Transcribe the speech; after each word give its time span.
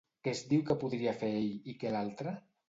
Què 0.27 0.31
es 0.37 0.39
diu 0.53 0.63
que 0.69 0.77
podria 0.83 1.13
fer 1.25 1.29
ell 1.43 1.71
i 1.75 1.77
què 1.85 1.93
l'altra? 1.99 2.35